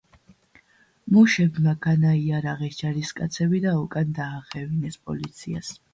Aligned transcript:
მუშებმა 1.17 1.75
განაიარაღეს 1.85 2.79
ჯარისკაცები 2.79 3.61
და 3.67 3.77
უკან 3.85 4.17
დაახევინეს 4.21 4.99
პოლიციას. 5.07 5.71